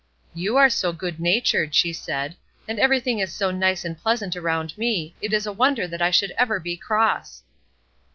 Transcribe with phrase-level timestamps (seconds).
[0.33, 2.35] "You are so good natured," she said,
[2.67, 6.09] "and everything is so nice and pleasant around me, it is a wonder that I
[6.09, 7.43] should ever be cross!"